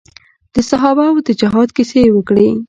د 0.53 0.55
صحابه 0.69 1.05
وو 1.09 1.25
د 1.27 1.29
جهاد 1.39 1.69
کيسې 1.77 1.99
يې 2.05 2.11
وکړې. 2.15 2.47